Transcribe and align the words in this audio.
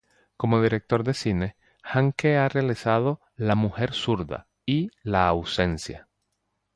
Como 0.35 0.59
director 0.63 1.03
de 1.03 1.13
cine, 1.13 1.57
Handke 1.83 2.35
ha 2.35 2.49
realizado 2.49 3.21
"La 3.35 3.53
mujer 3.53 3.93
zurda" 3.93 4.47
y 4.65 4.89
"La 5.03 5.27
ausencia". 5.27 6.07